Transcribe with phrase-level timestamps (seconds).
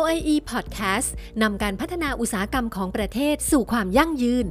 [0.00, 1.10] OIE Podcast
[1.42, 4.46] นำการพัฒนาอุตสาหกรรมของประเทศสู่ความยั่งยืน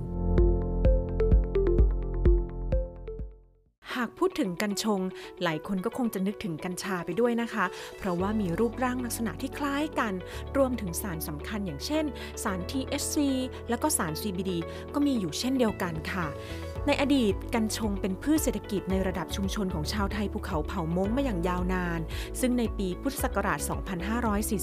[3.94, 5.00] หาก ดถึงกัญชง
[5.44, 7.66] หลายคนก็คงจะนึกถึงกัญชาไปด้วยนะคะ
[7.98, 10.14] เพราะว่ามีรูปร่างลักษณะที่คล้ายกัน
[10.58, 12.06] รวมถึงสารสำคัญอย่างเช่น
[12.44, 13.16] สาร THC
[13.70, 14.52] แล้วก็สาร CBD
[14.94, 16.28] ก็มีอยู่เช่นเดียวกันค่ะ
[16.88, 22.00] ในอดีตกัญชงเป็นพืชเศรษฐกิจในระดับชุมชนของชาวไทยภูเขาเผ่ามงมาอย่างยาวนาน
[22.40, 23.60] ซึ่งในปีพุทธศักราช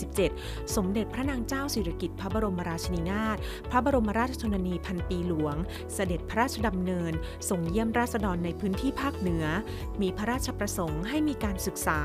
[0.07, 3.37] 2547 สมเด็จพระนางเจ้าสิริกิติ์พระบรมราชินีนาถ
[3.71, 5.57] พระบรมราชชนนีพันปีหลวง
[5.95, 7.13] เสด็จพระราชดำเนิน
[7.49, 9.45] ส่งเยี่ยมราษฎรในพื้นที่ภาคเหนือ
[10.01, 12.01] มีพระราชประสงค์ให้มีการศึกษา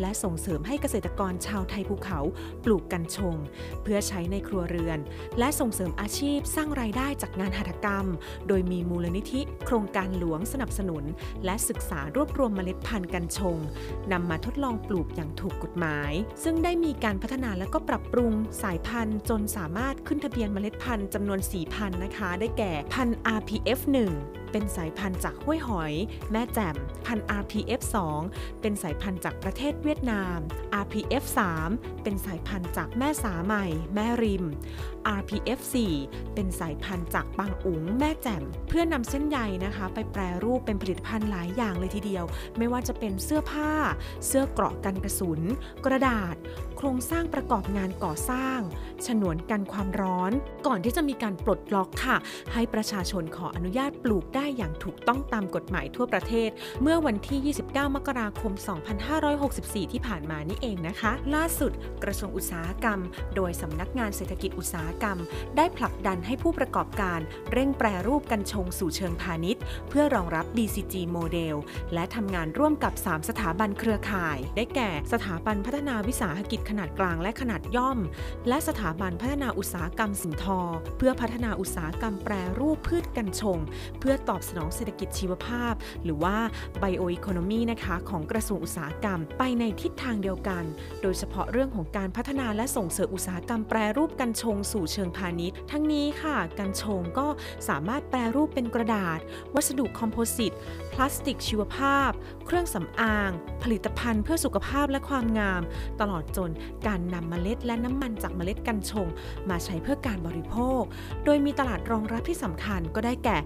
[0.00, 2.20] และส่งเสริมให้เกษตรกรชาวไทยภูเขา
[2.64, 3.36] ปลูกกัญชง
[3.82, 4.98] เพื่อใช้ในครัวเรือน
[5.38, 8.06] และส่งเสริมอาชีพสร้างรายได้จากงานหัตถกรรม
[8.48, 11.04] โดยมีมูลนิธิโครงการหลวงสนับสนุน
[11.44, 13.58] และศึกษารวบรวมเมล็ดพันธุ์กัญชง
[14.12, 16.12] นำมาทดลองปลูกอย่างถูกกฎหมาย
[16.44, 23.80] ซึ่งได้มีการพัฒนาและก็ปรับปรุงสายพันธุ์ จนสามารถขึ้นทะเบียนเมล็ดพันธุ์จำนวน4พันนะคะ ได้แก่พันธุ์ RPF
[24.12, 25.92] 1เป็นสายพันธุ์จากห้วยหอย
[26.32, 27.80] แม่แจ่ม พันธุ์ RPF
[28.22, 30.38] 2 เป็นสายพันธุ์จากประเทศเวียดนาม
[30.82, 31.24] RPF
[31.64, 34.44] 3 เป็นสายพันธุ์จากแม่สาใหม่ แม่ริม
[35.18, 35.60] RPF
[35.98, 42.24] 4 เป็นสายพันธุ์จากบางอุ๋งแม่แจ่ม เพื่อนำเส้นใยนะคะ ไปแปรรูปเป็นผลิตภัณฑ์หลายอย่างเลยทีเดียว
[42.58, 43.72] ไม่ว่าจะเป็นเสื้อผ้า
[44.26, 45.40] เสื้อเกราะกันกระสุน
[45.84, 46.36] กระดาษ
[46.76, 48.58] โครงสร้างประกอบงานก่อสร้าง
[49.06, 50.32] ฉนวนกันความร้อน
[50.66, 52.16] ก่อนที่จะมีการปลดล็อกค่ะ
[52.52, 56.50] ให้ประชาชนขออนุญาตปลูกได้อย่างถูกต้องตามกฎหมายทั่วประเทศ
[56.82, 58.52] เมื่อวันที่ 29 มกราคม
[59.22, 61.72] 2564 ที่ผ่านมานี่เองนะคะ ล่าสุด
[62.04, 63.00] กระทรวงอุตสาหกรรม
[63.36, 65.18] โดยสำนักงานเศรษฐกิจอุตสาหกรรม
[65.56, 67.20] ได้ผลักดันให้ผู้ประกอบการ
[67.52, 71.56] เร่งแปรรูปกัญชงสู่เชิงพาณิชย์ เพื่อรองรับ BCG โมเดล
[71.94, 77.98] และทำงานร่วมกับ 3 สถาบันเครือข่าย ได้แก่ สถาบันพัฒนาวิสาหกิจขนาดกลางและขนาดย่อม
[78.48, 80.60] และสถาบันพัฒนาอุตสาหกรรมสินทอ
[80.98, 83.58] เพื่อพัฒนาอุตสาหกรรมแปรรูปพืชกัญชง
[84.00, 86.36] เพื่อตอบสนองเศรษฐกิจชีวภาพ หรือว่า
[86.82, 90.64] Bioeconomy นะคะ ของกระทรวงอุตสาหกรรม ไปในทิศทางเดียวกัน
[91.02, 97.26] โดยเฉพาะเรื่องของการพัฒนาและส่งเสริมอุตสาหกรรมแปรรูปกัญชงสู่เชิงพาณิชย์ ทั้งนี้ค่ะกัญชงก็
[97.68, 99.18] สามารถแปรรูปเป็นกระดาษ
[99.54, 100.52] วัสดุคอมโพสิต
[100.92, 102.10] พลาสติกชีวภาพ
[102.46, 103.30] เครื่องสำอาง
[103.62, 105.62] ผลิตภัณฑ์เพื่อสุขภาพและความงาม
[106.00, 106.50] ตลอดจน
[106.86, 109.08] การนำเมล็ดและน้ำมันจากเมล็ดกัญชง
[109.50, 110.82] มาใช้เพื่อการบริโภค
[111.24, 113.36] โดยมีตลาดรองรับที่สำคัญก็ได้แก่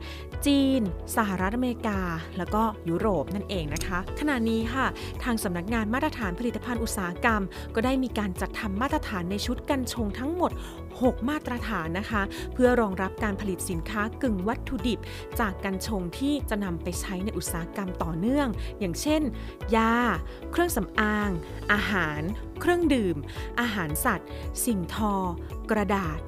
[0.47, 0.70] จีน
[1.17, 1.99] สหรัฐอเมริกา
[2.39, 4.87] แล้วก็ยุโรปนั่นเองนะคะ ขณะนี้ค่ะ
[5.25, 7.43] ทางสำนักงานมาตรฐานผลิตภัณฑ์อุตสาหกรรม
[7.75, 10.53] ก็ได้มีการจัดทำมาตรฐานในชุดกัญชงทั้งหมด
[11.01, 12.23] 6 มาตรฐานนะคะ
[12.55, 14.99] เพื่อรองรับการผลิตสินค้ากึ่งวัตถุดิบ
[15.41, 18.49] จากกัญชงที่จะนำไปใช้ในอุตสาหกรรมต่อเนื่อง
[18.81, 19.23] อย่างเช่น
[19.77, 19.95] ยา
[20.51, 21.31] เครื่องสำอาง
[21.73, 22.21] อาหาร
[22.61, 23.17] เครื่องดื่ม
[23.61, 24.29] อาหารสัตว์
[24.65, 25.15] สิ่งทอ
[25.71, 26.19] กระดาษ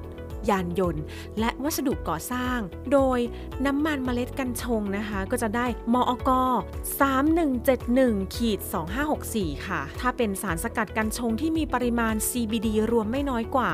[0.49, 1.03] ยานยนต์
[1.39, 2.59] และวัสดุก่อสร้าง
[2.91, 3.19] โดย
[3.65, 6.31] น้ำมันเมล็ดกัญชงนะคะ ก็จะได้มอก
[7.51, 8.59] 3171ขีด
[9.11, 13.69] 2564 ค่ะ ถ้าเป็นสารสกัดกัญชงที่มีปริมาณ CBD รวมไม่น้อยกว่า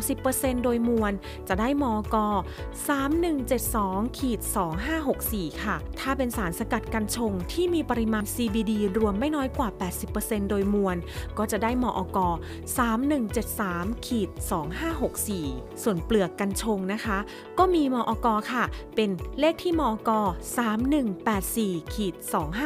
[0.00, 1.12] 30%โดยมวล
[1.48, 2.16] จะได้มอก
[3.36, 4.40] 3172ขีด
[5.00, 9.68] 2564 ค่ะ ถ้าเป็นสารสกัดกัญชงที่มีปริมาณ CBD รวมไม่น้อยกว่า
[10.10, 10.96] 80%โดยมวล
[11.38, 12.18] ก็จะได้มอก
[13.10, 14.30] 3173ขีด
[14.86, 17.18] 2564 ส่วนเปลือกกัญชงนะคะ
[17.58, 18.64] ก็มีมอกค่ะ
[18.96, 20.10] เป็นเลขที่มอก
[21.06, 22.14] 3184ขีด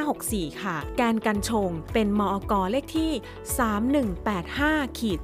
[0.05, 3.12] 2564 ค่ะ แกนกัญชงเป็นมอกเลขที่
[4.25, 5.21] 3185ขีด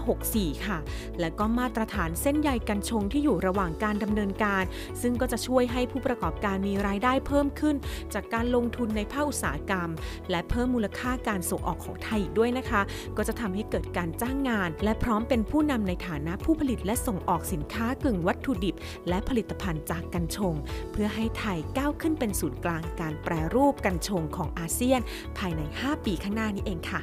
[0.00, 0.78] 2564 ค่ะ
[1.20, 4.64] และก็มาตรฐานเส้นใยกัญชงที่อยู่ระหว่างการดำเนินการ
[5.02, 7.76] ซึ่งก็จะช่วยให้ผู้ประกอบการมีรายได้เพิ่มขึ้น
[8.14, 9.88] จากการลงทุนในภาคอุตสาหกรรม
[10.30, 12.80] และเพิ่มมูลค่าการส่งออกของไทยอีกด้วยนะคะ
[13.16, 18.74] ก็จะทำให้เกิดการจ้างงาน และพร้อมเป็นผู้นำในฐานะผู้ผลิตและส่งออกอกสินค้ากึ่งวัตถุดิบ
[19.08, 20.54] และผลิตภัณฑ์จากกัญชง
[20.92, 25.00] เพื่อให้ไทยก้าวขึ้นเป็นศูนย์กลางการแปรรูปกัญชงของอาเซียน
[25.38, 27.00] ภายใน 5 ปีข้างหน้านี้เองค่ะ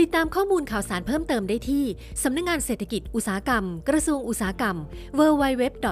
[0.00, 1.84] ติดตามข้อมูลข่าวสารเพิ่มเติมได้ที่
[2.22, 4.76] สำนักงงานเศรษฐกิจอุตสาหกรรม กระทรวงอุตสาหกรรม
[5.18, 5.88] www.oie.go.th